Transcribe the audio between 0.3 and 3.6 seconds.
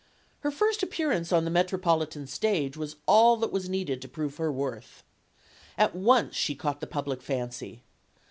Her first appearance on the metropolitan stage was all that